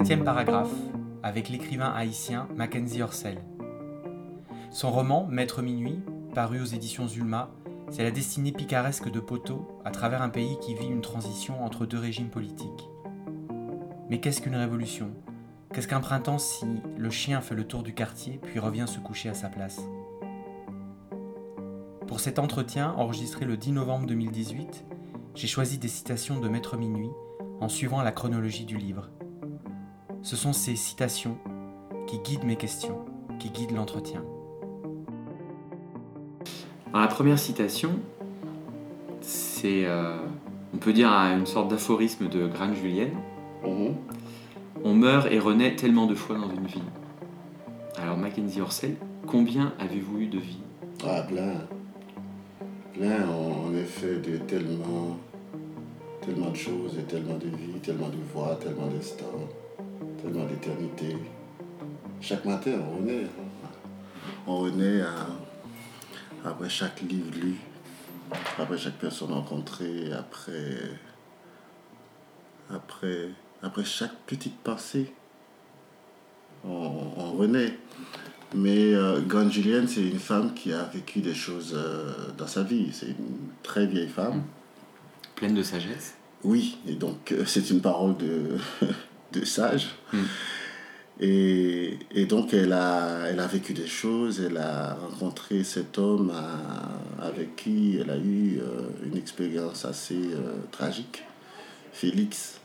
septième 0.00 0.24
paragraphe 0.24 0.72
avec 1.22 1.50
l'écrivain 1.50 1.92
haïtien 1.94 2.48
Mackenzie 2.56 3.02
Orsel. 3.02 3.36
Son 4.70 4.90
roman 4.90 5.26
Maître 5.26 5.60
Minuit, 5.60 6.00
paru 6.34 6.62
aux 6.62 6.64
éditions 6.64 7.06
Zulma, 7.06 7.50
c'est 7.90 8.02
la 8.02 8.10
destinée 8.10 8.50
picaresque 8.50 9.10
de 9.10 9.20
Poteau 9.20 9.68
à 9.84 9.90
travers 9.90 10.22
un 10.22 10.30
pays 10.30 10.56
qui 10.62 10.74
vit 10.74 10.86
une 10.86 11.02
transition 11.02 11.62
entre 11.62 11.84
deux 11.84 11.98
régimes 11.98 12.30
politiques. 12.30 12.88
Mais 14.08 14.20
qu'est-ce 14.20 14.40
qu'une 14.40 14.56
révolution? 14.56 15.10
Qu'est-ce 15.74 15.86
qu'un 15.86 16.00
printemps 16.00 16.38
si 16.38 16.64
le 16.96 17.10
chien 17.10 17.42
fait 17.42 17.54
le 17.54 17.64
tour 17.64 17.82
du 17.82 17.92
quartier 17.92 18.40
puis 18.42 18.58
revient 18.58 18.86
se 18.88 19.00
coucher 19.00 19.28
à 19.28 19.34
sa 19.34 19.50
place? 19.50 19.82
Pour 22.06 22.20
cet 22.20 22.38
entretien, 22.38 22.94
enregistré 22.96 23.44
le 23.44 23.58
10 23.58 23.72
novembre 23.72 24.06
2018, 24.06 24.86
j'ai 25.34 25.46
choisi 25.46 25.76
des 25.76 25.88
citations 25.88 26.40
de 26.40 26.48
Maître 26.48 26.78
Minuit 26.78 27.12
en 27.60 27.68
suivant 27.68 28.00
la 28.00 28.12
chronologie 28.12 28.64
du 28.64 28.78
livre. 28.78 29.10
Ce 30.22 30.36
sont 30.36 30.52
ces 30.52 30.76
citations 30.76 31.38
qui 32.06 32.18
guident 32.18 32.44
mes 32.44 32.56
questions, 32.56 32.98
qui 33.38 33.50
guident 33.50 33.72
l'entretien. 33.74 34.22
la 36.92 37.06
première 37.06 37.38
citation, 37.38 37.92
c'est, 39.20 39.86
euh, 39.86 40.18
on 40.74 40.76
peut 40.76 40.92
dire, 40.92 41.08
une 41.08 41.46
sorte 41.46 41.70
d'aphorisme 41.70 42.28
de 42.28 42.46
Grande 42.46 42.74
Julienne. 42.74 43.14
Mhm. 43.64 43.94
On 44.84 44.94
meurt 44.94 45.26
et 45.30 45.38
renaît 45.38 45.76
tellement 45.76 46.06
de 46.06 46.14
fois 46.14 46.36
dans 46.36 46.50
une 46.50 46.66
vie. 46.66 46.82
Alors 47.96 48.16
Mackenzie 48.16 48.60
Orsel, 48.60 48.96
combien 49.26 49.72
avez-vous 49.78 50.20
eu 50.20 50.26
de 50.26 50.38
vies 50.38 50.62
Ah, 51.06 51.22
plein. 51.22 51.66
Plein, 52.92 53.28
en 53.28 53.74
effet, 53.74 54.16
de 54.16 54.38
tellement, 54.38 55.16
tellement 56.20 56.50
de 56.50 56.56
choses 56.56 56.98
et 56.98 57.02
tellement 57.04 57.38
de 57.38 57.46
vies, 57.46 57.80
tellement 57.82 58.08
de 58.08 58.16
voix, 58.34 58.56
tellement 58.56 58.86
d'instants, 58.88 59.48
tellement 60.22 60.46
d'éternité. 60.46 61.16
Chaque 62.20 62.44
matin, 62.44 62.72
on 62.80 62.98
renaît. 62.98 63.26
On 64.46 64.58
renaît 64.58 65.02
après 66.44 66.68
chaque 66.68 67.00
livre 67.02 67.30
lu, 67.40 67.56
après 68.58 68.78
chaque 68.78 68.98
personne 68.98 69.32
rencontrée, 69.32 70.12
après, 70.12 70.78
après 72.70 73.30
après 73.62 73.84
chaque 73.84 74.14
petite 74.26 74.56
pensée, 74.58 75.12
on, 76.64 77.32
renaît. 77.36 77.78
Mais 78.54 78.94
euh, 78.94 79.20
Grande 79.20 79.52
Julienne, 79.52 79.86
c'est 79.86 80.06
une 80.06 80.18
femme 80.18 80.54
qui 80.54 80.72
a 80.72 80.84
vécu 80.84 81.20
des 81.20 81.34
choses 81.34 81.72
euh, 81.74 82.12
dans 82.36 82.46
sa 82.46 82.62
vie. 82.62 82.90
C'est 82.92 83.06
une 83.06 83.48
très 83.62 83.86
vieille 83.86 84.08
femme. 84.08 84.38
Mmh. 84.38 84.44
Pleine 85.36 85.54
de 85.54 85.62
sagesse. 85.62 86.16
Oui, 86.42 86.78
et 86.86 86.94
donc 86.94 87.32
euh, 87.32 87.44
c'est 87.46 87.70
une 87.70 87.80
parole 87.80 88.16
de, 88.16 88.56
de 89.32 89.44
sage. 89.44 89.94
Mmh. 90.12 90.18
Et, 91.22 91.98
et, 92.12 92.24
donc 92.24 92.54
elle 92.54 92.72
a, 92.72 93.26
elle 93.28 93.40
a 93.40 93.46
vécu 93.46 93.74
des 93.74 93.86
choses, 93.86 94.40
elle 94.40 94.56
a 94.56 94.94
rencontré 94.94 95.64
cet 95.64 95.98
homme 95.98 96.32
avec 97.20 97.56
qui 97.56 97.98
elle 98.00 98.10
a 98.10 98.16
eu 98.16 98.58
une 99.04 99.18
expérience 99.18 99.84
assez 99.84 100.30
tragique, 100.70 101.22
Félix. 101.92 102.60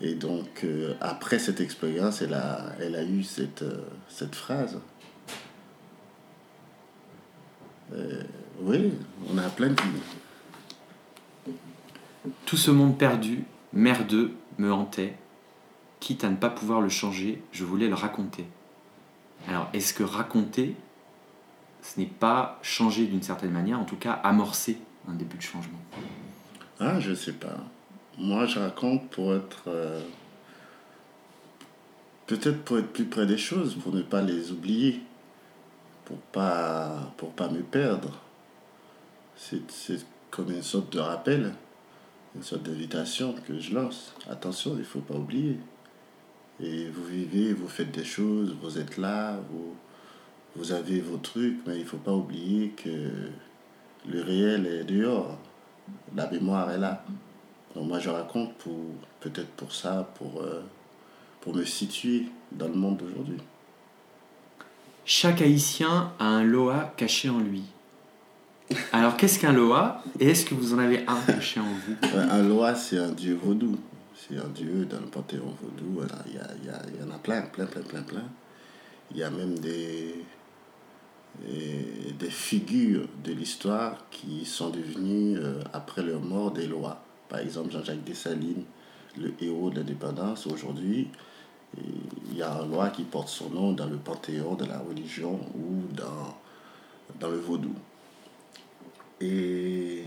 Et 0.00 0.14
donc, 0.14 0.62
euh, 0.62 0.94
après 1.00 1.38
cette 1.38 1.60
expérience, 1.60 2.22
elle 2.22 2.34
a, 2.34 2.72
elle 2.80 2.94
a 2.94 3.02
eu 3.02 3.24
cette, 3.24 3.62
euh, 3.62 3.82
cette 4.08 4.34
phrase. 4.34 4.78
Euh, 7.92 8.22
oui, 8.60 8.92
on 9.28 9.38
a 9.38 9.48
plein 9.48 9.70
de 9.70 9.76
Tout 12.46 12.56
ce 12.56 12.70
monde 12.70 12.96
perdu, 12.96 13.44
merdeux, 13.72 14.32
me 14.58 14.72
hantait. 14.72 15.16
Quitte 16.00 16.24
à 16.24 16.30
ne 16.30 16.36
pas 16.36 16.50
pouvoir 16.50 16.80
le 16.80 16.88
changer, 16.88 17.42
je 17.52 17.64
voulais 17.64 17.88
le 17.88 17.94
raconter. 17.94 18.46
Alors, 19.48 19.68
est-ce 19.72 19.94
que 19.94 20.02
raconter, 20.02 20.76
ce 21.82 21.98
n'est 21.98 22.06
pas 22.06 22.58
changer 22.62 23.06
d'une 23.06 23.22
certaine 23.22 23.50
manière, 23.50 23.80
en 23.80 23.84
tout 23.84 23.96
cas 23.96 24.12
amorcer 24.12 24.78
un 25.08 25.14
début 25.14 25.36
de 25.36 25.42
changement? 25.42 25.78
Ah, 26.80 27.00
je 27.00 27.14
sais 27.14 27.32
pas. 27.32 27.56
Moi, 28.18 28.46
je 28.46 28.58
raconte 28.58 29.08
pour 29.10 29.34
être. 29.34 29.64
Euh, 29.66 30.00
peut-être 32.26 32.62
pour 32.64 32.78
être 32.78 32.92
plus 32.92 33.06
près 33.06 33.26
des 33.26 33.38
choses, 33.38 33.74
pour 33.76 33.92
ne 33.92 34.02
pas 34.02 34.22
les 34.22 34.52
oublier, 34.52 35.00
pour 36.04 36.18
pas, 36.18 37.12
pour 37.16 37.32
pas 37.32 37.48
me 37.48 37.62
perdre. 37.62 38.18
C'est 39.36 39.62
comme 40.30 40.50
une 40.50 40.62
sorte 40.62 40.92
de 40.92 40.98
rappel, 40.98 41.54
une 42.34 42.42
sorte 42.42 42.64
d'invitation 42.64 43.34
que 43.46 43.58
je 43.58 43.74
lance. 43.74 44.14
Attention, 44.28 44.72
il 44.74 44.80
ne 44.80 44.84
faut 44.84 45.00
pas 45.00 45.14
oublier. 45.14 45.58
Et 46.60 46.88
vous 46.88 47.04
vivez, 47.04 47.52
vous 47.52 47.68
faites 47.68 47.92
des 47.92 48.04
choses, 48.04 48.56
vous 48.60 48.78
êtes 48.78 48.96
là, 48.96 49.38
vous, 49.50 49.74
vous 50.56 50.72
avez 50.72 51.00
vos 51.00 51.18
trucs, 51.18 51.58
mais 51.66 51.76
il 51.76 51.82
ne 51.82 51.88
faut 51.88 51.98
pas 51.98 52.12
oublier 52.12 52.70
que 52.70 53.10
le 54.08 54.22
réel 54.22 54.66
est 54.66 54.84
dehors. 54.84 55.38
La 56.16 56.28
mémoire 56.30 56.70
est 56.70 56.78
là. 56.78 57.04
Donc 57.74 57.86
moi 57.88 57.98
je 57.98 58.10
raconte 58.10 58.54
pour 58.54 58.78
peut-être 59.20 59.50
pour 59.50 59.72
ça, 59.72 60.10
pour, 60.16 60.42
euh, 60.42 60.62
pour 61.40 61.54
me 61.54 61.64
situer 61.64 62.26
dans 62.50 62.68
le 62.68 62.74
monde 62.74 62.98
d'aujourd'hui. 62.98 63.38
Chaque 65.04 65.40
Haïtien 65.40 66.12
a 66.18 66.24
un 66.24 66.44
Loa 66.44 66.92
caché 66.96 67.28
en 67.28 67.38
lui. 67.38 67.62
Alors 68.92 69.16
qu'est-ce 69.16 69.38
qu'un 69.38 69.52
Loa 69.52 70.02
et 70.18 70.30
est-ce 70.30 70.44
que 70.44 70.54
vous 70.54 70.74
en 70.74 70.78
avez 70.78 71.04
un 71.06 71.20
caché 71.26 71.60
en 71.60 71.64
vous? 71.64 72.18
Un 72.18 72.42
Loa 72.42 72.74
c'est 72.74 72.98
un 72.98 73.10
dieu 73.10 73.38
vaudou. 73.40 73.78
C'est 74.16 74.36
un 74.36 74.48
dieu 74.48 74.84
dans 74.84 75.00
le 75.00 75.06
panthéon 75.06 75.54
vaudou. 75.62 76.06
Il 76.26 76.34
y, 76.34 76.38
a, 76.38 76.47
plein, 77.28 77.42
plein, 77.42 77.66
plein, 77.66 77.82
plein, 77.82 78.02
plein. 78.02 78.24
Il 79.10 79.18
y 79.18 79.22
a 79.22 79.28
même 79.28 79.58
des, 79.58 80.14
des 82.18 82.30
figures 82.30 83.06
de 83.22 83.32
l'histoire 83.32 84.08
qui 84.10 84.46
sont 84.46 84.70
devenues, 84.70 85.36
euh, 85.36 85.60
après 85.74 86.02
leur 86.02 86.20
mort, 86.20 86.52
des 86.52 86.66
lois. 86.66 87.02
Par 87.28 87.40
exemple, 87.40 87.70
Jean-Jacques 87.70 88.04
Dessalines, 88.04 88.64
le 89.18 89.34
héros 89.42 89.68
de 89.68 89.80
l'indépendance 89.80 90.46
aujourd'hui, 90.46 91.08
il 91.76 92.38
y 92.38 92.42
a 92.42 92.50
un 92.50 92.66
loi 92.66 92.88
qui 92.88 93.02
porte 93.02 93.28
son 93.28 93.50
nom 93.50 93.72
dans 93.72 93.86
le 93.86 93.98
panthéon 93.98 94.54
de 94.54 94.64
la 94.64 94.78
religion 94.78 95.38
ou 95.54 95.82
dans, 95.92 96.34
dans 97.20 97.28
le 97.28 97.36
vaudou. 97.36 97.74
Et. 99.20 100.04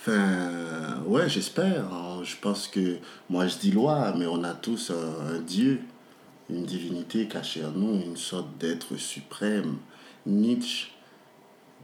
Enfin, 0.00 1.02
ouais, 1.04 1.28
j'espère. 1.28 1.84
Je 2.24 2.34
pense 2.36 2.68
que. 2.68 2.98
Moi, 3.28 3.46
je 3.46 3.58
dis 3.58 3.70
loi, 3.70 4.14
mais 4.16 4.26
on 4.26 4.42
a 4.44 4.54
tous 4.54 4.90
un, 4.90 5.34
un 5.34 5.40
Dieu, 5.40 5.82
une 6.48 6.64
divinité 6.64 7.28
cachée 7.28 7.62
en 7.62 7.72
nous, 7.72 8.00
une 8.00 8.16
sorte 8.16 8.56
d'être 8.56 8.96
suprême. 8.96 9.76
Nietzsche 10.24 10.92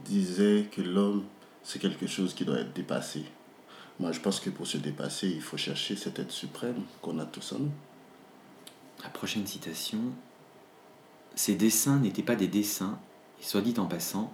disait 0.03 0.67
que 0.71 0.81
l'homme, 0.81 1.25
c'est 1.61 1.79
quelque 1.79 2.07
chose 2.07 2.33
qui 2.33 2.43
doit 2.43 2.59
être 2.59 2.73
dépassé. 2.73 3.23
Moi, 3.99 4.11
je 4.11 4.19
pense 4.19 4.39
que 4.39 4.49
pour 4.49 4.65
se 4.65 4.77
dépasser, 4.77 5.27
il 5.27 5.41
faut 5.41 5.57
chercher 5.57 5.95
cette 5.95 6.17
être 6.17 6.31
suprême 6.31 6.83
qu'on 7.03 7.19
a 7.19 7.25
tous 7.25 7.51
en 7.53 7.59
nous. 7.59 7.71
La 9.03 9.09
prochaine 9.09 9.45
citation. 9.45 9.99
Ces 11.35 11.53
dessins 11.53 11.99
n'étaient 11.99 12.23
pas 12.23 12.35
des 12.35 12.47
dessins, 12.47 12.99
et 13.39 13.43
soit 13.43 13.61
dit 13.61 13.75
en 13.77 13.85
passant, 13.85 14.33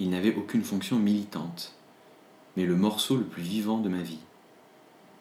ils 0.00 0.10
n'avaient 0.10 0.34
aucune 0.34 0.64
fonction 0.64 0.98
militante, 0.98 1.77
mais 2.58 2.66
le 2.66 2.74
morceau 2.74 3.16
le 3.16 3.22
plus 3.22 3.44
vivant 3.44 3.78
de 3.78 3.88
ma 3.88 4.02
vie. 4.02 4.18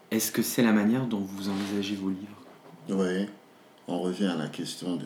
Est-ce 0.10 0.32
que 0.32 0.42
c'est 0.42 0.64
la 0.64 0.72
manière 0.72 1.06
dont 1.06 1.20
vous 1.20 1.50
envisagez 1.50 1.96
vos 1.96 2.10
livres? 2.10 2.44
Oui, 2.90 3.28
on 3.88 4.00
revient 4.00 4.26
à 4.26 4.36
la 4.36 4.48
question 4.48 4.96
de, 4.96 5.06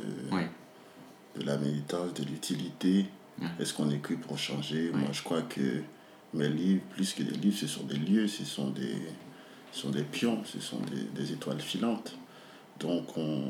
de 1.38 1.46
la 1.46 1.58
militance, 1.58 2.14
de 2.14 2.24
l'utilité. 2.24 3.08
Est-ce 3.59 3.73
qu'on 3.73 3.90
écrit 3.90 4.16
pour 4.16 4.38
changer? 4.38 4.91
Moi, 4.94 5.09
je 5.11 5.22
crois 5.23 5.41
que 5.41 5.82
mes 6.34 6.47
livres, 6.47 6.82
plus 6.91 7.14
que 7.14 7.22
des 7.22 7.35
livres, 7.35 7.58
ce 7.58 7.67
sont 7.67 7.84
des 7.84 7.97
lieux, 7.97 8.29
ce 8.29 8.46
sont 8.46 8.70
des, 8.70 8.96
sont 9.73 9.90
des 9.90 10.03
pions, 10.03 10.41
ce 10.46 10.61
sont 10.61 10.79
des, 11.14 11.34
étoiles 11.34 11.59
filantes. 11.59 12.16
Donc, 12.79 13.17
on, 13.17 13.44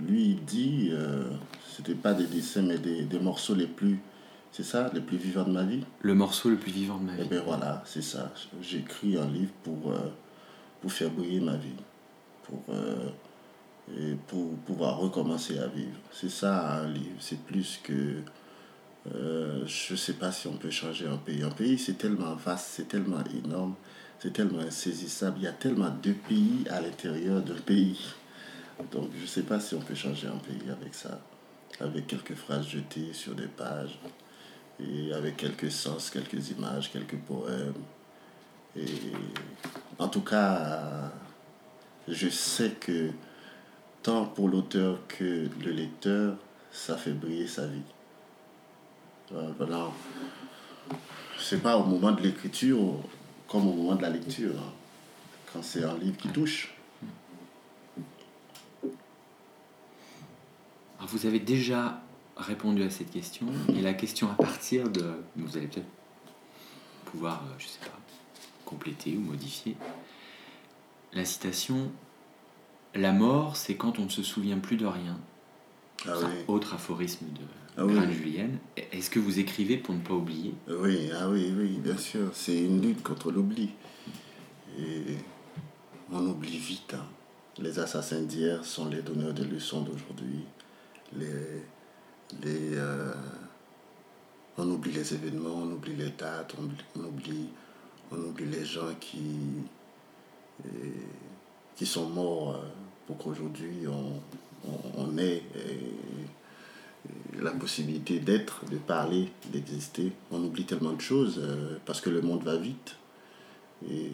lui, 0.00 0.30
il 0.30 0.44
dit, 0.46 0.88
euh, 0.90 1.28
c'était 1.70 1.94
pas 1.94 2.14
des 2.14 2.26
dessins, 2.26 2.62
mais 2.62 2.78
des, 2.78 3.02
des 3.02 3.18
morceaux 3.18 3.54
les 3.54 3.66
plus, 3.66 4.00
c'est 4.52 4.62
ça, 4.62 4.90
les 4.94 5.00
plus 5.00 5.16
vivants 5.16 5.44
de 5.44 5.52
ma 5.52 5.64
vie? 5.64 5.84
Le 6.00 6.14
morceau 6.14 6.48
le 6.48 6.56
plus 6.56 6.72
vivant 6.72 6.98
de 6.98 7.04
ma 7.04 7.12
vie. 7.12 7.22
Eh 7.24 7.28
bien 7.28 7.42
voilà, 7.42 7.82
c'est 7.84 8.02
ça. 8.02 8.32
J'écris 8.62 9.16
un 9.16 9.26
livre 9.26 9.52
pour, 9.62 9.92
euh, 9.92 10.10
pour 10.80 10.92
faire 10.92 11.10
briller 11.10 11.40
ma 11.40 11.56
vie, 11.56 11.76
pour, 12.44 12.62
euh, 12.70 13.08
et 13.98 14.14
pour 14.28 14.56
pouvoir 14.58 14.98
recommencer 14.98 15.58
à 15.58 15.66
vivre. 15.66 15.98
C'est 16.10 16.30
ça 16.30 16.80
un 16.80 16.88
livre, 16.88 17.16
c'est 17.20 17.40
plus 17.40 17.78
que 17.82 18.22
euh, 19.14 19.64
je 19.66 19.92
ne 19.92 19.96
sais 19.96 20.14
pas 20.14 20.32
si 20.32 20.48
on 20.48 20.56
peut 20.56 20.70
changer 20.70 21.06
un 21.06 21.18
pays. 21.18 21.42
Un 21.42 21.50
pays, 21.50 21.78
c'est 21.78 21.98
tellement 21.98 22.34
vaste, 22.34 22.68
c'est 22.72 22.88
tellement 22.88 23.22
énorme, 23.44 23.74
c'est 24.18 24.32
tellement 24.32 24.60
insaisissable. 24.60 25.36
Il 25.38 25.44
y 25.44 25.48
a 25.48 25.52
tellement 25.52 25.90
de 26.02 26.12
pays 26.12 26.64
à 26.70 26.80
l'intérieur 26.80 27.40
d'un 27.42 27.54
pays. 27.54 28.00
Donc, 28.92 29.10
je 29.16 29.22
ne 29.22 29.26
sais 29.26 29.42
pas 29.42 29.60
si 29.60 29.74
on 29.74 29.80
peut 29.80 29.94
changer 29.94 30.26
un 30.26 30.38
pays 30.38 30.70
avec 30.70 30.94
ça, 30.94 31.20
avec 31.80 32.06
quelques 32.06 32.34
phrases 32.34 32.66
jetées 32.66 33.12
sur 33.12 33.34
des 33.34 33.46
pages, 33.46 33.98
et 34.80 35.12
avec 35.12 35.36
quelques 35.36 35.70
sens, 35.70 36.10
quelques 36.10 36.50
images, 36.50 36.90
quelques 36.92 37.16
poèmes. 37.16 37.74
Et 38.76 38.84
en 39.98 40.08
tout 40.08 40.20
cas, 40.20 41.10
je 42.08 42.28
sais 42.28 42.70
que 42.70 43.10
tant 44.02 44.26
pour 44.26 44.48
l'auteur 44.48 44.98
que 45.08 45.48
le 45.64 45.72
lecteur, 45.72 46.36
ça 46.70 46.96
fait 46.96 47.12
briller 47.12 47.46
sa 47.46 47.66
vie. 47.66 47.82
Voilà. 49.30 49.88
C'est 51.38 51.62
pas 51.62 51.76
au 51.76 51.84
moment 51.84 52.12
de 52.12 52.22
l'écriture 52.22 53.00
comme 53.48 53.66
au 53.66 53.72
moment 53.72 53.94
de 53.94 54.02
la 54.02 54.10
lecture, 54.10 54.54
hein, 54.58 54.72
quand 55.52 55.62
c'est 55.62 55.84
un 55.84 55.96
livre 55.98 56.16
qui 56.16 56.28
touche. 56.28 56.76
vous 61.06 61.26
avez 61.26 61.38
déjà 61.38 62.00
répondu 62.36 62.82
à 62.82 62.90
cette 62.90 63.10
question, 63.10 63.46
et 63.74 63.80
la 63.80 63.94
question 63.94 64.30
à 64.30 64.34
partir 64.34 64.88
de. 64.90 65.04
Vous 65.36 65.56
allez 65.56 65.66
peut-être 65.66 65.86
pouvoir, 67.06 67.42
euh, 67.44 67.54
je 67.58 67.66
sais 67.66 67.80
pas, 67.80 67.98
compléter 68.64 69.16
ou 69.16 69.20
modifier. 69.20 69.76
La 71.12 71.24
citation 71.24 71.90
La 72.94 73.12
mort, 73.12 73.56
c'est 73.56 73.76
quand 73.76 73.98
on 73.98 74.04
ne 74.04 74.10
se 74.10 74.22
souvient 74.22 74.58
plus 74.58 74.76
de 74.76 74.86
rien. 74.86 75.18
Ah 76.06 76.12
autre 76.46 76.74
aphorisme 76.74 77.26
de 77.26 77.40
ah, 77.78 78.10
Julienne. 78.10 78.58
Est-ce 78.92 79.10
que 79.10 79.18
vous 79.18 79.38
écrivez 79.38 79.76
pour 79.76 79.94
ne 79.94 80.00
pas 80.00 80.14
oublier? 80.14 80.54
Oui, 80.68 81.10
ah 81.18 81.28
oui, 81.28 81.52
oui, 81.56 81.78
bien 81.78 81.96
sûr. 81.96 82.30
C'est 82.32 82.56
une 82.56 82.80
lutte 82.80 83.02
contre 83.02 83.30
l'oubli. 83.30 83.70
Et 84.78 85.16
on 86.12 86.26
oublie 86.26 86.58
vite. 86.58 86.94
Hein. 86.94 87.04
Les 87.58 87.78
assassins 87.78 88.22
d'hier 88.22 88.64
sont 88.64 88.88
les 88.88 89.02
donneurs 89.02 89.34
de 89.34 89.44
leçons 89.44 89.82
d'aujourd'hui. 89.82 90.44
Les, 91.16 91.62
euh, 92.44 93.12
on 94.58 94.70
oublie 94.70 94.92
les 94.92 95.14
événements, 95.14 95.54
on 95.54 95.72
oublie 95.72 95.96
les 95.96 96.10
dates, 96.10 96.54
on, 96.58 97.04
oublie, 97.04 97.48
on 98.10 98.16
les 98.38 98.64
gens 98.64 98.94
qui, 99.00 99.22
sont 101.84 102.08
morts 102.08 102.56
euh, 102.56 102.66
pour 103.06 103.18
qu'aujourd'hui 103.18 103.86
on, 103.86 104.20
on, 104.96 105.18
ait 105.18 105.42
la 107.40 107.50
possibilité 107.52 108.18
d'être, 108.18 108.64
de 108.70 108.76
parler, 108.76 109.28
d'exister. 109.52 110.12
On 110.30 110.42
oublie 110.42 110.64
tellement 110.64 110.92
de 110.92 111.00
choses 111.00 111.38
euh, 111.38 111.78
parce 111.84 112.00
que 112.00 112.10
le 112.10 112.22
monde 112.22 112.42
va 112.42 112.56
vite. 112.56 112.96
Et, 113.90 114.10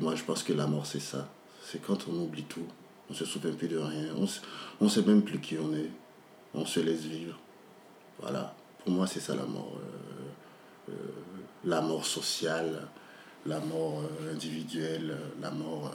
moi 0.00 0.14
je 0.14 0.24
pense 0.24 0.42
que 0.42 0.52
la 0.52 0.66
mort 0.66 0.86
c'est 0.86 1.00
ça. 1.00 1.28
C'est 1.64 1.82
quand 1.82 2.08
on 2.08 2.14
oublie 2.22 2.44
tout. 2.44 2.66
On 3.10 3.14
se 3.14 3.24
souvient 3.24 3.52
plus 3.52 3.68
de 3.68 3.78
rien. 3.78 4.06
On 4.80 4.84
ne 4.84 4.88
sait 4.88 5.02
même 5.02 5.22
plus 5.22 5.40
qui 5.40 5.56
on 5.58 5.74
est. 5.74 5.90
On 6.54 6.66
se 6.66 6.80
laisse 6.80 7.02
vivre. 7.02 7.38
Voilà. 8.20 8.54
Pour 8.78 8.92
moi, 8.92 9.06
c'est 9.06 9.20
ça 9.20 9.34
la 9.34 9.44
mort. 9.44 9.76
Euh, 9.76 10.92
euh, 10.92 10.94
la 11.64 11.80
mort 11.80 12.04
sociale, 12.04 12.88
la 13.46 13.60
mort 13.60 14.02
euh, 14.02 14.32
individuelle, 14.32 15.16
la 15.40 15.50
mort, 15.50 15.92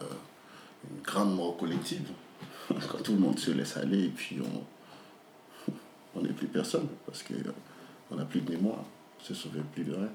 une 0.90 1.02
grande 1.02 1.36
mort 1.36 1.57
collective. 1.57 2.07
Quand 2.69 3.02
tout 3.04 3.13
le 3.13 3.19
monde 3.19 3.40
se 3.40 3.52
laisse 3.52 3.78
aller 3.78 4.06
et 4.06 4.10
puis 4.10 4.38
on 4.42 5.72
on 6.16 6.22
n'est 6.22 6.34
plus 6.34 6.48
personne 6.48 6.88
parce 7.06 7.24
qu'on 7.24 8.16
n'a 8.16 8.25
plus 8.25 8.42
de 8.42 8.51
mémoire, 8.51 8.84
on 9.19 9.24
se 9.24 9.34
souvient 9.34 9.63
plus 9.74 9.84
de 9.84 9.94
rien. 9.94 10.12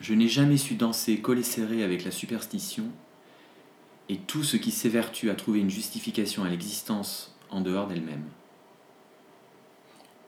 Je 0.00 0.14
n'ai 0.14 0.28
jamais 0.28 0.56
su 0.56 0.74
danser 0.74 1.20
collé 1.20 1.44
serré 1.44 1.84
avec 1.84 2.04
la 2.04 2.10
superstition 2.10 2.84
et 4.08 4.18
tout 4.18 4.42
ce 4.42 4.56
qui 4.56 4.72
s'évertue 4.72 5.30
à 5.30 5.34
trouver 5.36 5.60
une 5.60 5.70
justification 5.70 6.42
à 6.42 6.48
l'existence 6.48 7.36
en 7.50 7.60
dehors 7.60 7.86
d'elle-même. 7.86 8.24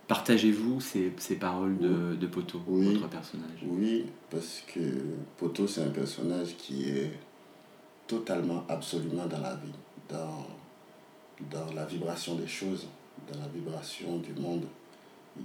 Partagez-vous 0.07 0.81
ces, 0.81 1.13
ces, 1.17 1.37
paroles 1.37 1.79
de, 1.79 2.15
de 2.15 2.27
Poto, 2.27 2.61
votre 2.67 3.09
personnage? 3.09 3.65
Oui, 3.67 4.05
parce 4.31 4.63
que 4.67 4.81
Poto, 5.39 5.67
c'est 5.67 5.83
un 5.83 5.91
personnage 5.91 6.57
qui 6.59 6.91
est 6.91 7.11
totalement, 8.07 8.65
absolument 8.69 9.27
dans 9.27 9.41
la 9.41 9.55
vie, 9.55 9.73
dans, 10.09 10.47
dans 11.51 11.73
la 11.73 11.87
vibration 11.87 12.35
des 12.35 12.47
choses, 12.47 12.87
dans 13.33 13.39
la 13.41 13.49
vibration 13.49 14.19
du 14.19 14.35
monde. 14.35 14.67
Il, 15.39 15.45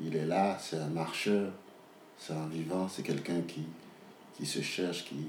il 0.00 0.16
est 0.16 0.26
là, 0.26 0.56
c'est 0.58 0.78
un 0.78 0.88
marcheur, 0.88 1.52
c'est 2.16 2.32
un 2.32 2.46
vivant, 2.46 2.88
c'est 2.88 3.02
quelqu'un 3.02 3.40
qui, 3.42 3.64
qui 4.36 4.46
se 4.46 4.60
cherche, 4.60 5.04
qui, 5.04 5.26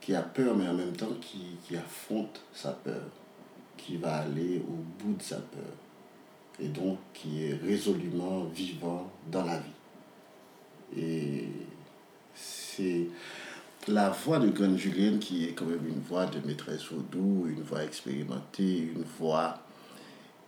qui 0.00 0.14
a 0.14 0.22
peur, 0.22 0.56
mais 0.56 0.68
en 0.68 0.74
même 0.74 0.96
temps 0.96 1.14
qui, 1.20 1.56
qui 1.64 1.76
affronte 1.76 2.42
sa 2.52 2.72
peur, 2.72 3.02
qui 3.76 3.96
va 3.96 4.18
aller 4.18 4.62
au 4.68 5.02
bout 5.02 5.14
de 5.14 5.22
sa 5.22 5.36
peur, 5.36 5.72
et 6.60 6.68
donc 6.68 6.98
qui 7.14 7.44
est 7.44 7.54
résolument 7.54 8.44
vivant 8.44 9.10
dans 9.30 9.44
la 9.44 9.58
vie. 9.58 11.00
Et 11.00 11.48
c'est 12.34 13.06
la 13.86 14.10
voix 14.10 14.38
de 14.38 14.48
Grande 14.48 14.76
Julienne 14.76 15.18
qui 15.18 15.44
est 15.44 15.52
quand 15.52 15.64
même 15.64 15.86
une 15.86 16.00
voix 16.00 16.26
de 16.26 16.46
maîtresse 16.46 16.84
vaudou, 16.84 17.46
une 17.48 17.62
voix 17.62 17.84
expérimentée, 17.84 18.90
une 18.94 19.04
voix 19.18 19.60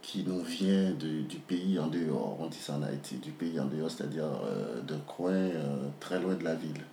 qui 0.02 0.24
nous 0.24 0.42
vient 0.42 0.90
de, 0.92 1.22
du 1.22 1.36
pays 1.36 1.78
en 1.78 1.86
dehors, 1.86 2.38
on 2.40 2.46
dit 2.46 2.58
ça 2.58 2.74
en 2.74 2.82
Haïti, 2.82 3.16
du 3.16 3.30
pays 3.32 3.60
en 3.60 3.66
dehors, 3.66 3.90
c'est-à-dire 3.90 4.24
euh, 4.44 4.80
d'un 4.80 4.98
coin 4.98 5.32
euh, 5.32 5.88
très 6.00 6.18
loin 6.20 6.34
de 6.34 6.44
la 6.44 6.54
ville. 6.54 6.84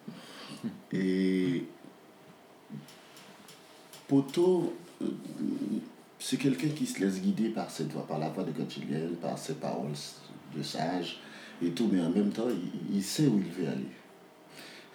Et 0.91 1.65
Poto, 4.07 4.73
euh, 5.01 5.05
c'est 6.19 6.37
quelqu'un 6.37 6.69
qui 6.69 6.85
se 6.85 6.99
laisse 6.99 7.21
guider 7.21 7.49
par 7.49 7.69
cette 7.69 7.91
voix, 7.91 8.05
par 8.07 8.19
la 8.19 8.29
voix 8.29 8.43
de 8.43 8.51
Julienne, 8.69 9.15
par 9.21 9.37
ses 9.37 9.55
paroles 9.55 9.91
de 10.55 10.63
sage 10.63 11.19
et 11.61 11.69
tout, 11.71 11.89
mais 11.91 12.01
en 12.01 12.09
même 12.09 12.31
temps, 12.31 12.47
il, 12.91 13.03
sait 13.03 13.27
où 13.27 13.39
il 13.39 13.51
veut 13.51 13.69
aller. 13.69 13.87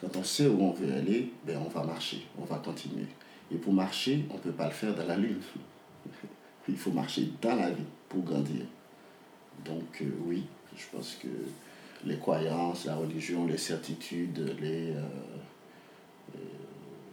Quand 0.00 0.16
on 0.16 0.24
sait 0.24 0.46
où 0.46 0.60
on 0.60 0.72
veut 0.72 0.92
aller, 0.92 1.32
ben 1.46 1.58
on 1.64 1.68
va 1.68 1.84
marcher, 1.84 2.26
on 2.38 2.44
va 2.44 2.56
continuer. 2.56 3.06
Et 3.52 3.56
pour 3.56 3.72
marcher, 3.72 4.24
on 4.30 4.34
ne 4.34 4.38
peut 4.38 4.52
pas 4.52 4.66
le 4.66 4.72
faire 4.72 4.94
dans 4.94 5.06
la 5.06 5.16
lune. 5.16 5.40
Il 6.68 6.76
faut 6.76 6.92
marcher 6.92 7.28
dans 7.40 7.56
la 7.56 7.70
vie 7.70 7.82
pour 8.08 8.22
grandir. 8.22 8.64
Donc 9.64 10.00
euh, 10.00 10.10
oui, 10.26 10.44
je 10.76 10.84
pense 10.92 11.18
que 11.22 11.28
les 12.04 12.18
croyances, 12.18 12.86
la 12.86 12.96
religion, 12.96 13.46
les 13.46 13.58
certitudes, 13.58 14.56
les, 14.60 14.90
euh, 14.90 15.02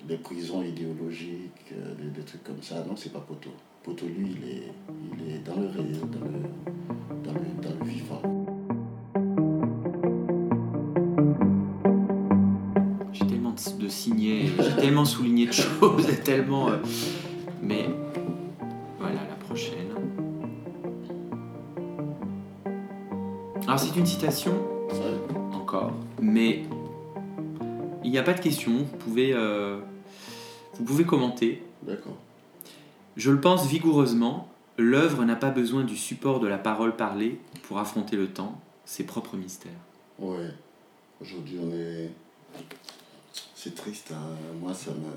euh, 0.09 0.17
prisons 0.23 0.63
idéologiques, 0.63 1.73
des, 2.15 2.23
trucs 2.23 2.43
comme 2.43 2.61
ça, 2.61 2.83
non, 2.83 2.95
c'est 2.95 3.11
pas 3.11 3.19
Poto. 3.19 3.51
Lui, 4.01 4.29
il 4.31 4.49
est, 4.49 4.71
il 5.03 5.33
est 5.33 5.39
dans 5.39 5.59
le 5.59 5.67
réel, 5.67 5.99
dans 6.01 6.25
le, 6.25 6.41
dans 7.23 7.33
le, 7.33 7.45
dans 7.61 7.75
le 7.79 7.85
vivant. 7.89 8.21
J'ai 13.11 13.25
tellement 13.27 13.53
de 13.53 13.87
signets, 13.87 14.45
j'ai 14.57 14.75
tellement 14.75 15.05
souligné 15.05 15.47
de 15.47 15.51
choses, 15.51 16.07
tellement... 16.23 16.69
mais 17.61 17.89
Alors 23.69 23.79
c'est 23.79 23.95
une 23.99 24.05
citation, 24.07 24.53
encore, 25.53 25.91
mais 26.19 26.63
il 28.03 28.09
n'y 28.09 28.17
a 28.17 28.23
pas 28.23 28.33
de 28.33 28.41
question, 28.41 28.71
vous 28.71 28.97
pouvez, 28.97 29.31
euh, 29.31 29.79
vous 30.73 30.85
pouvez 30.85 31.03
commenter. 31.03 31.61
D'accord. 31.83 32.17
Je 33.19 33.31
le 33.31 33.41
pense 33.41 33.67
vigoureusement, 33.67 34.47
l'œuvre 34.77 35.25
n'a 35.25 35.35
pas 35.35 35.49
besoin 35.49 35.83
du 35.83 35.97
support 35.97 36.39
de 36.39 36.47
la 36.47 36.57
parole 36.57 36.95
parlée 36.95 37.37
pour 37.63 37.77
affronter 37.77 38.15
le 38.15 38.29
temps, 38.29 38.61
ses 38.85 39.05
propres 39.05 39.35
mystères. 39.35 39.73
Ouais, 40.17 40.53
aujourd'hui 41.19 41.59
on 41.61 41.69
est... 41.73 42.11
C'est 43.55 43.75
triste, 43.75 44.13
hein. 44.13 44.37
moi 44.61 44.73
ça 44.73 44.91
me... 44.91 45.11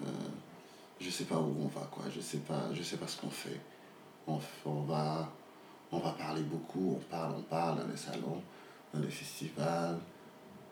Je 0.99 1.11
sais 1.11 1.27
pas 1.27 1.37
où 1.37 1.55
on 1.63 1.69
va, 1.69 1.87
quoi, 1.93 2.03
je 2.13 2.21
sais 2.21 2.39
pas, 2.39 2.75
je 2.75 2.83
sais 2.83 2.97
pas 2.97 3.07
ce 3.07 3.21
qu'on 3.21 3.31
fait. 3.31 3.61
On, 4.27 4.41
on 4.67 4.81
va 4.81 5.33
on 5.93 6.01
va 6.01 6.11
parler 6.11 6.43
beaucoup, 6.43 6.99
on 6.99 7.05
parle, 7.09 7.35
on 7.39 7.43
parle 7.43 7.79
dans 7.79 7.87
les 7.87 7.97
salons, 7.97 8.43
dans 8.93 9.01
les 9.01 9.11
festivals, 9.11 10.01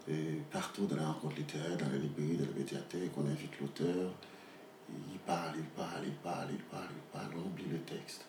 et 0.09 0.41
partout 0.51 0.87
dans 0.87 0.97
les 0.97 1.05
rencontres 1.05 1.37
littéraires, 1.37 1.77
dans 1.77 1.91
les 1.93 2.01
librairies, 2.01 2.39
dans 2.39 2.53
les 2.53 2.59
médiathèques, 2.59 3.13
on 3.17 3.25
invite 3.25 3.53
l'auteur, 3.61 4.11
il 5.13 5.19
parle, 5.21 5.55
il 5.57 5.65
parle, 5.65 6.05
il 6.05 6.13
parle, 6.15 6.49
il 6.51 6.59
parle, 6.65 6.89
il 6.91 7.19
parle, 7.19 7.33
on 7.37 7.49
oublie 7.49 7.71
le 7.71 7.81
texte. 7.81 8.27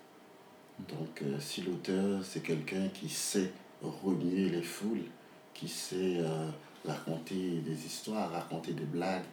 Donc 0.89 1.21
euh, 1.21 1.39
si 1.39 1.61
l'auteur, 1.61 2.23
c'est 2.23 2.41
quelqu'un 2.41 2.87
qui 2.89 3.09
sait 3.09 3.51
remuer 3.81 4.49
les 4.49 4.63
foules, 4.63 5.05
qui 5.53 5.67
sait 5.67 6.17
euh, 6.19 6.49
raconter 6.85 7.59
des 7.59 7.85
histoires, 7.85 8.31
raconter 8.31 8.73
des 8.73 8.85
blagues, 8.85 9.25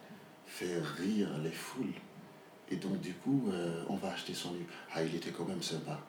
faire 0.45 0.83
rire 0.97 1.29
les 1.43 1.51
foules, 1.51 1.93
et 2.69 2.75
donc 2.75 2.99
du 3.01 3.13
coup, 3.13 3.49
euh, 3.51 3.83
on 3.89 3.95
va 3.95 4.11
acheter 4.11 4.33
son 4.33 4.53
livre. 4.53 4.69
Ah, 4.93 5.03
il 5.03 5.15
était 5.15 5.31
quand 5.31 5.45
même 5.45 5.63
sympa 5.63 5.99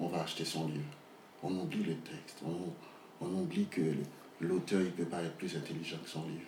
on 0.00 0.08
va 0.08 0.22
acheter 0.22 0.44
son 0.44 0.66
livre. 0.66 0.84
On 1.42 1.54
oublie 1.54 1.84
le 1.84 1.94
texte. 1.96 2.42
On, 3.20 3.26
oublie 3.26 3.66
que 3.66 3.94
l'auteur, 4.40 4.80
il 4.80 4.86
ne 4.86 4.90
peut 4.90 5.04
pas 5.04 5.22
être 5.22 5.36
plus 5.36 5.56
intelligent 5.56 5.98
que 6.02 6.08
son 6.08 6.22
livre. 6.26 6.46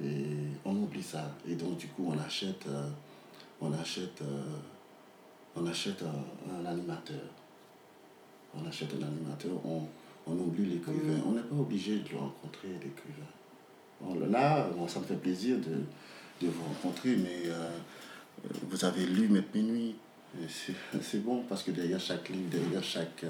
Et 0.00 0.24
on 0.64 0.74
oublie 0.74 1.02
ça. 1.02 1.30
Et 1.48 1.54
donc, 1.54 1.76
du 1.76 1.88
coup, 1.88 2.06
on 2.08 2.18
achète, 2.18 2.66
euh, 2.66 2.88
on 3.60 3.72
achète, 3.72 4.22
euh, 4.22 4.56
on 5.56 5.66
achète 5.66 6.02
un, 6.02 6.64
animateur. 6.64 7.20
On 8.54 8.66
achète 8.66 8.90
un 8.94 9.06
animateur, 9.06 9.52
on, 9.64 9.86
oublie 10.32 10.66
l'écrivain. 10.66 11.20
On 11.26 11.32
n'est 11.32 11.42
pas 11.42 11.56
obligé 11.56 11.98
de 11.98 12.08
le 12.10 12.18
rencontrer, 12.18 12.68
l'écrivain. 12.68 14.30
là, 14.30 14.66
ça 14.88 15.00
me 15.00 15.04
fait 15.04 15.16
plaisir 15.16 15.56
de, 15.58 16.44
de 16.44 16.50
vous 16.50 16.64
rencontrer, 16.64 17.16
mais 17.16 17.42
euh, 17.46 17.70
vous 18.68 18.84
avez 18.84 19.06
lu 19.06 19.28
Mettre 19.28 19.54
Minuit. 19.54 19.96
C'est 21.02 21.22
bon 21.22 21.42
parce 21.46 21.62
que 21.62 21.72
derrière 21.72 22.00
chaque 22.00 22.30
livre, 22.30 22.48
derrière 22.48 22.82
chaque, 22.82 23.24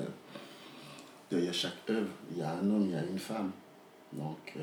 derrière 1.29 1.53
chaque 1.55 1.91
œuvre, 1.91 2.13
il 2.31 2.39
y 2.39 2.43
a 2.43 2.53
un 2.53 2.71
homme, 2.71 2.87
il 2.87 2.93
y 2.93 2.97
a 2.97 3.05
une 3.05 3.19
femme. 3.19 3.51
Donc, 4.13 4.55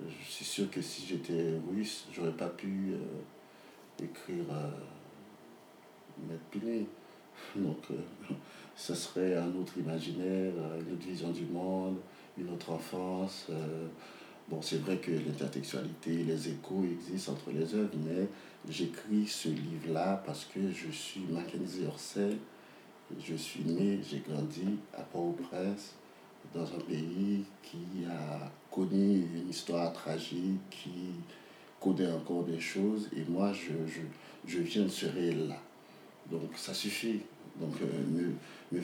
je 0.00 0.30
suis 0.30 0.44
sûr 0.44 0.70
que 0.70 0.80
si 0.80 1.06
j'étais 1.06 1.54
russe, 1.70 2.06
j'aurais 2.12 2.32
pas 2.32 2.48
pu 2.48 2.94
écrire 4.02 4.44
Mettre 6.28 6.64
Minuit. 6.64 6.86
Donc, 7.56 7.78
ce 8.76 8.94
serait 8.94 9.36
un 9.36 9.54
autre 9.54 9.78
imaginaire, 9.78 10.52
une 10.80 10.92
autre 10.92 11.06
vision 11.06 11.30
du 11.30 11.46
monde, 11.46 11.96
une 12.36 12.50
autre 12.50 12.70
enfance. 12.70 13.48
Bon, 14.48 14.62
c'est 14.62 14.78
vrai 14.78 14.96
que 14.96 15.10
l'intertextualité, 15.10 16.24
les 16.24 16.48
échos 16.48 16.82
existent 16.82 17.32
entre 17.32 17.50
les 17.50 17.74
œuvres, 17.74 17.90
mais 18.02 18.26
j'écris 18.66 19.26
ce 19.26 19.50
livre-là 19.50 20.22
parce 20.24 20.46
que 20.46 20.70
je 20.72 20.90
suis 20.90 21.20
Mackenzie 21.28 21.84
Orsay. 21.86 22.38
Je 23.22 23.34
suis 23.34 23.64
né, 23.64 24.00
j'ai 24.02 24.22
grandi 24.26 24.78
à 24.96 25.02
Port-au-Prince, 25.02 25.96
dans 26.54 26.64
un 26.64 26.80
pays 26.80 27.44
qui 27.62 28.04
a 28.08 28.50
connu 28.70 29.26
une 29.34 29.48
histoire 29.50 29.92
tragique, 29.92 30.60
qui 30.70 31.12
connaît 31.80 32.10
encore 32.10 32.44
des 32.44 32.60
choses, 32.60 33.08
et 33.16 33.24
moi, 33.28 33.52
je, 33.52 33.72
je, 33.86 34.00
je 34.46 34.58
viens 34.60 34.84
de 34.84 34.88
ce 34.88 35.06
réel-là. 35.06 35.60
Donc, 36.30 36.50
ça 36.56 36.74
suffit. 36.74 37.20
Donc, 37.60 37.74
euh, 37.82 38.32
me, 38.72 38.80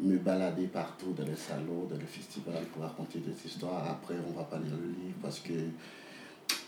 me 0.00 0.18
balader 0.18 0.66
partout 0.66 1.12
dans 1.12 1.24
les 1.24 1.36
salons, 1.36 1.84
dans 1.90 1.96
les 1.96 2.06
festivals 2.06 2.64
pour 2.72 2.82
raconter 2.82 3.20
des 3.20 3.46
histoires. 3.46 3.88
Après, 3.88 4.14
on 4.28 4.32
va 4.32 4.44
pas 4.44 4.58
lire 4.58 4.76
le 4.76 4.88
livre 4.88 5.16
parce 5.22 5.40
que 5.40 5.52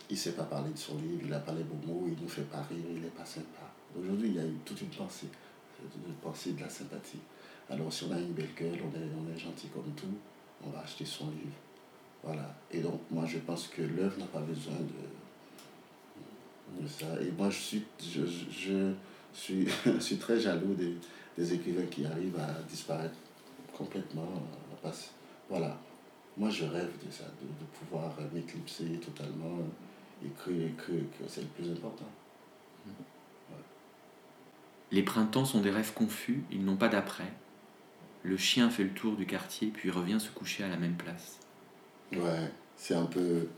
il 0.09 0.17
sait 0.17 0.33
pas 0.33 0.43
parler 0.43 0.73
de 0.73 0.79
son 0.79 0.97
livre, 0.97 1.23
il 1.25 1.33
a 1.33 1.39
pas 1.39 1.53
les 1.53 1.63
beaux 1.63 1.79
mots, 1.87 2.05
il 2.09 2.21
nous 2.21 2.29
fait 2.29 2.43
pas 2.43 2.63
rire, 2.63 2.85
il 2.93 3.01
n'est 3.01 3.09
pas 3.09 3.25
sympa. 3.25 3.73
Aujourd'hui, 3.99 4.29
il 4.29 4.35
y 4.35 4.41
a 4.41 4.45
eu 4.45 4.57
toute 4.65 4.81
une 4.81 4.89
pensée, 4.89 5.29
une 5.83 6.15
pensée 6.15 6.53
de 6.53 6.61
la 6.61 6.69
sympathie. 6.69 7.21
Alors, 7.71 7.93
si 7.93 8.05
on 8.05 8.13
a 8.13 8.19
une 8.19 8.33
belle 8.33 8.55
gueule, 8.57 8.79
on 8.83 8.89
est, 8.97 9.09
on 9.17 9.35
est 9.35 9.39
gentil 9.39 9.69
comme 9.69 9.93
tout, 9.97 10.15
on 10.65 10.71
va 10.71 10.81
acheter 10.81 11.05
son 11.05 11.31
livre. 11.31 11.57
Voilà. 12.23 12.55
Et 12.71 12.81
donc, 12.81 13.01
moi, 13.11 13.25
je 13.27 13.39
pense 13.39 13.69
que 13.69 13.83
l'œuvre 13.83 14.19
n'a 14.19 14.27
pas 14.27 14.41
besoin 14.41 14.75
de, 14.75 16.83
de, 16.83 16.89
ça. 16.89 17.07
Et 17.23 17.31
moi, 17.31 17.49
je 17.49 17.59
suis, 17.59 17.85
je, 18.01 18.27
je, 18.27 18.93
suis, 19.33 19.69
je 19.87 19.99
suis 19.99 20.17
très 20.17 20.41
jaloux 20.41 20.75
des 20.75 20.97
des 21.41 21.55
écrivains 21.55 21.87
qui 21.87 22.05
arrivent 22.05 22.39
à 22.39 22.63
disparaître 22.69 23.15
complètement. 23.77 24.29
Voilà. 25.49 25.79
Moi, 26.37 26.51
je 26.51 26.65
rêve 26.65 26.93
de 27.05 27.11
ça, 27.11 27.25
de, 27.25 27.67
pouvoir 27.79 28.13
m'éclipser 28.33 29.01
totalement, 29.05 29.59
écrire, 30.25 30.69
écrire, 30.69 31.03
que 31.19 31.25
c'est 31.27 31.43
le 31.43 31.49
plus 31.49 31.71
important. 31.71 32.09
Les 34.93 35.03
printemps 35.03 35.45
sont 35.45 35.61
des 35.61 35.71
rêves 35.71 35.93
confus, 35.95 36.43
ils 36.51 36.65
n'ont 36.65 36.77
pas 36.77 36.89
d'après. 36.89 37.33
Le 38.23 38.37
chien 38.37 38.71
fait 38.71 38.85
le 38.85 38.91
tour 38.91 39.17
du 39.17 39.27
quartier, 39.27 39.69
puis 39.69 39.91
revient 39.91 40.21
se 40.21 40.31
coucher 40.31 40.65
à 40.65 40.69
la 40.69 40.77
même 40.77 40.97
place. 40.97 41.39
Ouais, 42.13 42.51
c'est 42.77 42.95
un 42.95 43.07
peu. 43.07 43.49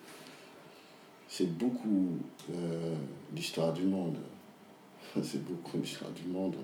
C'est 1.29 1.57
beaucoup 1.59 2.19
euh, 2.55 2.95
l'histoire 3.35 3.73
du 3.73 3.85
monde. 3.85 4.17
C'est 5.23 5.45
beaucoup 5.45 5.79
l'histoire 5.79 6.11
du 6.13 6.25
monde 6.25 6.55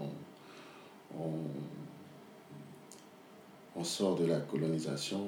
on, 3.77 3.85
sort 3.85 4.17
de 4.17 4.27
la 4.27 4.41
colonisation 4.41 5.25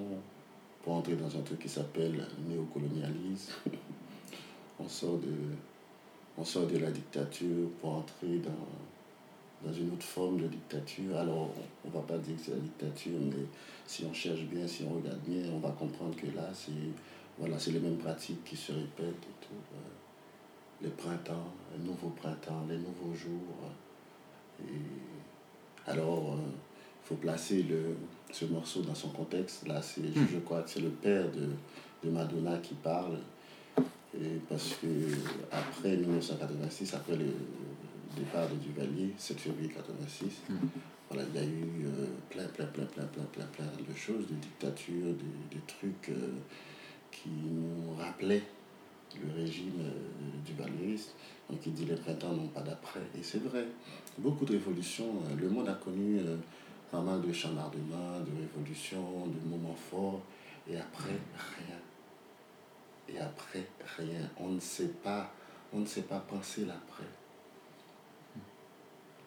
pour 0.82 0.94
entrer 0.94 1.14
dans 1.14 1.36
un 1.36 1.42
truc 1.42 1.60
qui 1.60 1.68
s'appelle 1.68 2.26
néocolonialisme. 2.48 3.52
on, 4.80 4.88
sort 4.88 5.18
de, 5.18 5.34
on 6.36 6.44
sort 6.44 6.66
de 6.66 6.78
la 6.78 6.90
dictature 6.90 7.68
pour 7.80 7.94
entrer 7.96 8.38
dans, 8.38 8.66
dans 9.64 9.72
une 9.72 9.92
autre 9.92 10.04
forme 10.04 10.40
de 10.40 10.46
dictature. 10.46 11.16
Alors, 11.16 11.50
on 11.84 11.88
ne 11.88 11.92
va 11.92 12.00
pas 12.00 12.18
dire 12.18 12.36
que 12.36 12.42
c'est 12.42 12.50
la 12.52 12.58
dictature, 12.58 13.18
mais 13.20 13.44
si 13.86 14.04
on 14.04 14.12
cherche 14.12 14.42
bien, 14.42 14.66
si 14.66 14.84
on 14.84 14.94
regarde 14.94 15.20
bien, 15.26 15.42
on 15.52 15.58
va 15.58 15.70
comprendre 15.70 16.16
que 16.16 16.26
là, 16.34 16.48
c'est 16.52 16.72
voilà, 17.38 17.56
les 17.66 17.80
mêmes 17.80 17.96
pratiques 17.96 18.44
qui 18.44 18.56
se 18.56 18.72
répètent 18.72 19.06
et 19.08 19.46
tout. 19.46 20.82
Les 20.82 20.90
printemps, 20.90 21.52
les 21.76 21.84
nouveaux 21.84 22.10
printemps, 22.10 22.66
les 22.68 22.78
nouveaux 22.78 23.14
jours. 23.14 23.56
Et 24.60 25.90
alors, 25.90 26.36
il 26.36 26.40
euh, 26.40 26.52
faut 27.02 27.16
placer 27.16 27.62
le, 27.64 27.96
ce 28.32 28.46
morceau 28.46 28.82
dans 28.82 28.94
son 28.94 29.08
contexte. 29.08 29.66
Là, 29.66 29.82
c'est, 29.82 30.02
je, 30.14 30.36
hmm. 30.36 30.42
crois 30.44 30.62
que 30.62 30.70
c'est 30.70 30.80
le 30.80 30.90
père 30.90 31.30
de, 31.30 31.48
de 32.04 32.10
Madonna 32.10 32.58
qui 32.58 32.74
parle. 32.74 33.18
Et 34.14 34.40
parce 34.48 34.74
que 34.74 34.86
après 35.52 35.96
1986, 35.96 36.94
après 36.94 37.16
le 37.16 37.26
départ 38.30 38.49
de 38.49 38.56
Duvalier, 38.56 39.12
7 39.16 39.40
février 39.40 39.68
86, 39.68 40.42
hmm. 40.49 40.54
voilà, 41.10 41.26
il 41.34 41.40
y 41.40 41.44
a 41.44 41.46
eu 41.46 41.87
euh, 41.87 42.06
plein, 42.28 42.44
plein, 42.46 42.66
plein, 42.66 42.84
plein, 42.87 43.04
plein, 43.04 43.25
plein, 43.25 43.44
plein 43.46 43.64
de 43.64 43.96
choses, 43.96 44.26
de 44.28 44.34
dictatures, 44.34 45.14
des, 45.50 45.60
trucs 45.66 46.10
euh, 46.10 46.28
qui 47.10 47.28
nous 47.30 47.94
rappelaient 47.99 48.42
le 49.20 49.42
régime 49.42 49.82
du 50.44 50.52
duvalieriste. 50.52 51.14
Donc 51.49 51.58
il 51.66 51.72
dit 51.72 51.84
les 51.84 51.96
printemps 51.96 52.32
n'ont 52.32 52.46
pas 52.49 52.60
d'après. 52.60 53.00
Et 53.18 53.22
c'est 53.22 53.42
vrai, 53.42 53.66
beaucoup 54.18 54.44
de 54.44 54.52
révolutions. 54.52 55.22
Euh, 55.26 55.37
le 55.40 55.49
monde 55.49 55.68
a 55.68 55.75
connu 55.75 56.18
euh, 56.20 56.37
pas 56.92 57.00
mal 57.00 57.20
de 57.20 57.32
chambardements, 57.32 58.20
de 58.20 58.40
révolutions, 58.40 59.26
de 59.26 59.49
moments 59.49 59.75
forts. 59.75 60.22
Et 60.68 60.76
après, 60.76 61.18
rien. 61.58 61.76
Et 63.08 63.18
après, 63.18 63.66
rien. 63.99 64.30
On 64.38 64.50
ne 64.50 64.60
sait 64.60 64.92
pas, 65.02 65.32
on 65.72 65.80
ne 65.80 65.87
sait 65.87 66.02
pas 66.02 66.20
penser 66.20 66.64
l'après. 66.66 67.04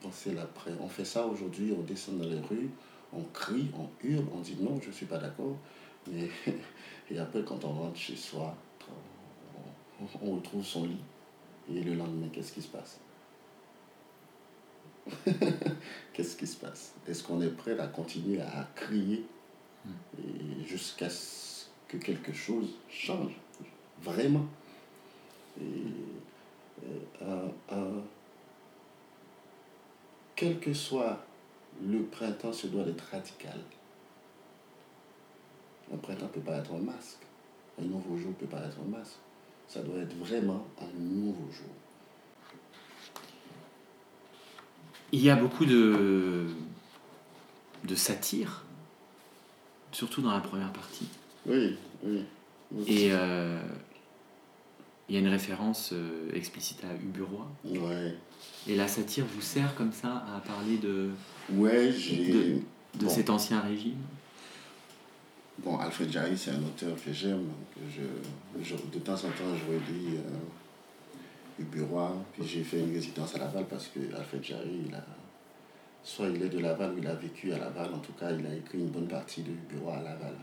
Penser 0.03 0.33
l'après. 0.33 0.71
On 0.79 0.87
fait 0.87 1.05
ça 1.05 1.25
aujourd'hui, 1.25 1.73
on 1.75 1.81
descend 1.81 2.19
dans 2.19 2.27
les 2.27 2.39
rues, 2.39 2.69
on 3.13 3.23
crie, 3.33 3.71
on 3.75 3.89
hurle, 4.05 4.25
on 4.33 4.41
dit 4.41 4.57
non, 4.59 4.79
je 4.81 4.89
ne 4.89 4.93
suis 4.93 5.05
pas 5.05 5.17
d'accord. 5.17 5.57
Mais, 6.11 6.29
et 7.09 7.17
après, 7.17 7.43
quand 7.43 7.63
on 7.63 7.69
rentre 7.69 7.97
chez 7.97 8.15
soi, 8.15 8.55
on 10.21 10.35
retrouve 10.35 10.63
son 10.63 10.85
lit 10.85 10.99
et 11.73 11.81
le 11.81 11.95
lendemain, 11.95 12.27
qu'est-ce 12.31 12.51
qui 12.51 12.61
se 12.61 12.67
passe? 12.67 12.99
Qu'est-ce 16.13 16.37
qui 16.37 16.47
se 16.47 16.57
passe? 16.57 16.93
Est-ce 17.07 17.23
qu'on 17.23 17.41
est 17.41 17.49
prêt 17.49 17.77
à 17.77 17.87
continuer 17.87 18.41
à 18.41 18.67
crier? 18.75 19.25
Jusqu'à 20.65 21.09
ce 21.09 21.65
que 21.89 21.97
quelque 21.97 22.31
chose 22.31 22.69
change 22.89 23.33
Vraiment. 24.01 24.45
Et, 25.59 25.63
euh, 27.21 27.49
quel 30.43 30.59
que 30.59 30.73
soit 30.73 31.25
le 31.81 32.03
printemps, 32.03 32.51
se 32.51 32.67
doit 32.67 32.85
être 32.85 33.05
radical. 33.09 33.57
Un 35.93 35.95
printemps 35.97 36.25
ne 36.25 36.31
peut 36.31 36.41
pas 36.41 36.57
être 36.57 36.73
un 36.73 36.79
masque. 36.79 37.19
Un 37.81 37.85
nouveau 37.85 38.17
jour 38.17 38.31
ne 38.31 38.33
peut 38.33 38.45
pas 38.47 38.59
être 38.59 38.77
un 38.85 38.89
masque. 38.89 39.19
Ça 39.69 39.81
doit 39.81 39.99
être 39.99 40.13
vraiment 40.17 40.67
un 40.81 40.99
nouveau 40.99 41.49
jour. 41.49 41.69
Il 45.13 45.21
y 45.21 45.29
a 45.29 45.37
beaucoup 45.37 45.65
de, 45.65 46.47
de 47.85 47.95
satire, 47.95 48.65
surtout 49.93 50.21
dans 50.21 50.33
la 50.33 50.41
première 50.41 50.73
partie. 50.73 51.07
Oui, 51.45 51.77
oui. 52.03 52.25
Et 52.85 53.13
euh, 53.13 53.61
il 55.09 55.15
y 55.15 55.17
a 55.17 55.21
une 55.21 55.27
référence 55.27 55.91
euh, 55.93 56.31
explicite 56.33 56.83
à 56.83 56.93
Uburois. 56.95 57.51
Ouais. 57.65 58.15
Et 58.67 58.75
la 58.75 58.87
satire 58.87 59.25
vous 59.25 59.41
sert 59.41 59.75
comme 59.75 59.91
ça 59.91 60.25
à 60.35 60.39
parler 60.39 60.77
de, 60.77 61.09
ouais, 61.51 61.91
j'ai... 61.91 62.61
de, 62.99 63.07
cet 63.07 63.29
ancien 63.29 63.59
régime? 63.59 63.97
Bon, 65.59 65.77
Alfred 65.77 66.09
Jarry, 66.11 66.37
c'est 66.37 66.51
un 66.51 66.63
auteur 66.63 66.95
que 67.03 67.11
j'aime. 67.11 67.47
Je, 67.91 68.75
de 68.75 68.99
temps 68.99 69.13
en 69.13 69.17
temps, 69.17 69.55
je 69.55 69.71
relis 69.71 70.17
euh, 70.17 71.61
Uburois. 71.61 72.15
Puis 72.33 72.47
j'ai 72.47 72.63
fait 72.63 72.79
une 72.79 72.93
résidence 72.93 73.35
à 73.35 73.39
Laval 73.39 73.65
parce 73.69 73.87
que 73.87 73.99
Alfred 74.15 74.43
Jarry, 74.43 74.83
il 74.87 74.95
a, 74.95 75.05
soit 76.03 76.29
il 76.29 76.41
est 76.41 76.49
de 76.49 76.59
Laval 76.59 76.93
ou 76.93 76.97
il 76.99 77.07
a 77.07 77.13
vécu 77.13 77.51
à 77.51 77.59
Laval. 77.59 77.93
En 77.93 77.99
tout 77.99 78.13
cas, 78.13 78.31
il 78.31 78.45
a 78.47 78.55
écrit 78.55 78.79
une 78.79 78.89
bonne 78.89 79.07
partie 79.07 79.43
de 79.43 79.51
Uburois 79.51 79.97
à 79.97 80.01
Laval. 80.01 80.35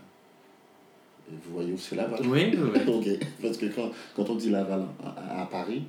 Vous 1.43 1.53
voyez 1.53 1.73
où 1.73 1.77
c'est 1.77 1.95
Laval 1.95 2.21
Oui, 2.25 2.55
oui. 2.55 3.19
Parce 3.41 3.57
que 3.57 3.65
quand, 3.67 3.91
quand, 4.15 4.29
on 4.29 4.35
dit 4.35 4.49
Laval 4.49 4.85
à, 5.05 5.45
Paris, 5.45 5.83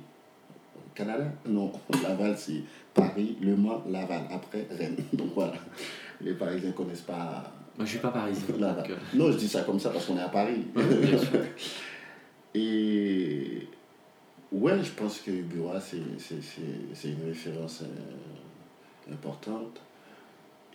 au 0.75 0.95
Canada, 0.95 1.25
non, 1.47 1.71
Laval 2.03 2.35
c'est 2.37 2.61
Paris, 2.93 3.37
Le 3.41 3.55
Mans, 3.55 3.83
Laval, 3.89 4.23
après 4.31 4.67
Rennes. 4.77 4.97
Donc 5.13 5.33
voilà, 5.35 5.53
les 6.21 6.33
Parisiens 6.33 6.69
ne 6.69 6.73
connaissent 6.73 7.01
pas 7.01 7.51
moi, 7.75 7.85
je 7.85 7.91
suis 7.91 7.99
pas 7.99 8.11
parisien. 8.11 8.45
Euh. 8.61 8.95
Non, 9.15 9.31
je 9.31 9.37
dis 9.37 9.47
ça 9.47 9.63
comme 9.63 9.79
ça 9.79 9.89
parce 9.89 10.05
qu'on 10.05 10.17
est 10.17 10.21
à 10.21 10.29
Paris. 10.29 10.63
Et 12.53 13.67
ouais, 14.51 14.83
je 14.83 14.91
pense 14.91 15.19
que 15.21 15.31
Bureau, 15.31 15.71
c'est 15.79 15.97
une 15.97 17.25
référence 17.25 17.81
euh, 17.81 19.11
importante. 19.11 19.81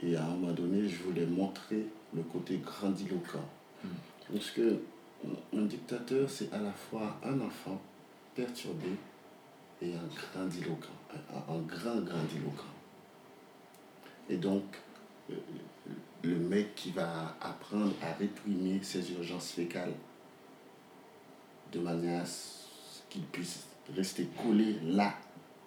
Et 0.02 0.16
à 0.16 0.24
un 0.24 0.30
moment 0.30 0.52
donné, 0.52 0.88
je 0.88 0.96
voulais 1.04 1.26
montrer 1.26 1.86
le 2.14 2.22
côté 2.22 2.60
grandiloquent. 2.64 3.46
Hmm. 3.84 3.88
Parce 4.32 4.50
que 4.50 4.80
un 5.54 5.62
dictateur, 5.62 6.28
c'est 6.28 6.52
à 6.52 6.58
la 6.58 6.72
fois 6.72 7.18
un 7.24 7.40
enfant 7.40 7.80
perturbé 8.34 8.90
et 9.82 9.94
un 9.94 10.08
grandiloquent, 10.38 10.88
un, 11.12 11.54
un 11.54 11.60
grand 11.60 12.00
grandiloquent. 12.00 12.74
Et 14.28 14.36
donc, 14.36 14.64
le 16.22 16.36
mec 16.36 16.74
qui 16.74 16.90
va 16.90 17.36
apprendre 17.40 17.94
à 18.02 18.12
réprimer 18.12 18.80
ses 18.82 19.12
urgences 19.12 19.52
fécales 19.52 19.94
de 21.72 21.78
manière 21.78 22.22
à 22.22 22.26
ce 22.26 23.02
qu'il 23.08 23.22
puisse 23.22 23.66
rester 23.94 24.28
collé 24.42 24.76
là 24.84 25.14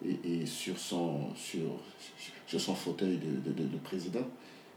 et, 0.03 0.45
sur, 0.45 0.77
son, 0.77 1.29
fauteuil 2.75 3.17
de, 3.17 3.77
président. 3.83 4.27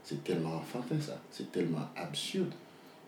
C'est 0.03 0.23
tellement 0.23 0.55
enfantin 0.57 0.99
ça, 1.01 1.19
c'est 1.31 1.51
tellement 1.51 1.89
absurde. 1.95 2.53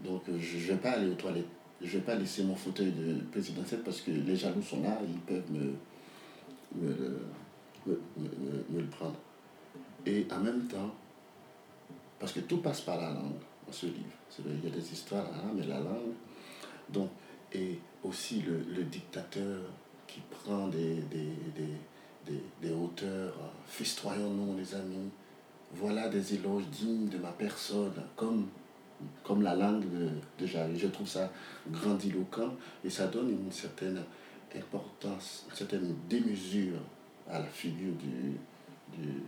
Donc 0.04 0.22
euh, 0.30 0.38
je 0.39 0.58
ne 0.58 0.62
vais 0.63 0.77
pas 0.77 0.92
aller 0.92 1.10
aux 1.10 1.16
toilettes, 1.16 1.46
je 1.82 1.86
ne 1.88 1.92
vais 1.92 2.06
pas 2.06 2.16
laisser 2.16 2.44
mon 2.44 2.56
fauteuil 2.56 2.92
de 2.92 3.22
présidentiel 3.32 3.82
parce 3.82 4.01
que 4.01 4.12
les 4.12 4.36
jaloux 4.36 4.62
sont 4.62 4.82
là, 4.82 5.00
ils 5.08 5.20
peuvent 5.22 5.51
me, 5.51 5.74
me, 6.75 7.18
me, 7.88 8.80
le 8.80 8.88
prendre. 8.88 9.16
Et 10.06 10.25
en 10.32 10.39
même 10.39 10.68
temps, 10.68 10.94
parce 12.20 12.32
que 12.34 12.42
tout 12.42 12.58
passe 12.58 12.82
par 12.82 12.98
la 12.98 13.10
langue 13.10 13.39
dans 13.66 13.74
ce 13.74 13.88
livre. 13.88 14.18
Il 14.46 14.63
y 14.63 14.68
a 14.68 14.75
des 14.75 14.92
histoires, 14.94 15.25
mais 15.56 15.66
la 15.66 15.80
langue. 15.80 16.13
Donc, 16.89 17.10
et 17.54 17.80
aussi 18.04 18.42
le, 18.42 18.60
le 18.75 18.84
dictateur 18.84 19.62
qui 20.08 20.22
prend 20.30 20.68
des, 20.68 20.96
des, 21.12 21.30
des, 21.56 22.32
des, 22.32 22.42
des 22.62 22.74
hauteurs, 22.74 23.34
festoyons-nous 23.68 24.58
les 24.58 24.75
amis, 24.75 25.10
voilà 25.74 26.08
des 26.10 26.36
éloges 26.36 26.68
dignes 26.72 27.10
de 27.10 27.18
ma 27.18 27.32
personne, 27.32 27.94
comme, 28.16 28.48
comme 29.24 29.42
la 29.42 29.56
langue 29.56 29.86
de, 29.89 30.10
de 30.39 30.46
Jarry. 30.46 30.77
Je 30.77 30.88
trouve 30.88 31.08
ça 31.08 31.32
grandiloquent 31.70 32.54
et 32.84 32.89
ça 32.89 33.08
donne 33.08 33.30
une 33.30 33.51
certaine 33.51 34.04
importance, 34.56 35.46
une 35.50 35.56
certaine 35.56 35.96
démesure 36.10 36.80
à 37.30 37.39
la 37.39 37.46
figure 37.46 37.94
du, 37.94 38.38
du, 38.98 39.22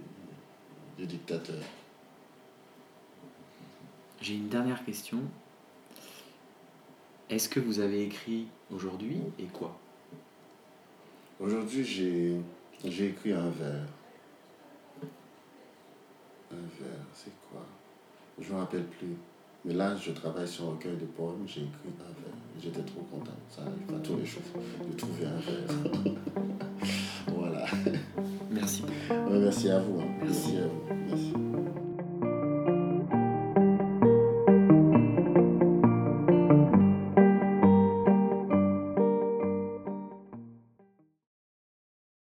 du 0.98 1.06
dictateur. 1.06 1.62
J'ai 4.22 4.36
une 4.36 4.50
dernière 4.50 4.84
question. 4.84 5.20
Est-ce 7.30 7.48
que 7.48 7.60
vous 7.60 7.80
avez 7.80 8.04
écrit 8.04 8.48
aujourd'hui 8.72 9.22
et 9.38 9.46
quoi? 9.46 9.78
Aujourd'hui, 11.40 11.86
j'ai, 11.86 12.36
j'ai 12.84 13.10
écrit 13.10 13.32
un 13.32 13.50
vers. 13.50 13.86
Un 16.52 16.68
vers, 16.82 17.06
c'est 17.14 17.32
quoi? 17.50 17.66
Je 18.40 18.50
ne 18.50 18.56
me 18.56 18.60
rappelle 18.60 18.86
plus. 18.86 19.16
Mais 19.70 19.76
là, 19.76 19.96
je 20.04 20.10
travaille 20.10 20.48
sur 20.48 20.66
un 20.66 20.70
recueil 20.72 20.98
de 20.98 21.06
poèmes, 21.06 21.46
j'ai 21.46 21.62
écrit 21.62 21.90
un 22.00 22.22
vers. 22.24 22.34
J'étais 22.60 22.82
trop 22.82 23.02
content. 23.02 23.30
Ça 23.56 23.62
arrive 23.62 23.86
pas 23.86 24.00
tous 24.04 24.18
les 24.18 24.26
jours 24.26 24.42
de 24.90 24.98
trouver 24.98 25.26
un 25.28 25.38
vers. 25.38 26.14
voilà. 27.38 27.66
Merci. 28.50 28.84
Merci 29.30 29.70
à 29.70 29.80
vous. 29.80 30.00
hein. 30.02 30.08
Merci 30.24 30.58
à 30.58 30.66
vous. 30.66 30.96
Merci. 31.08 31.34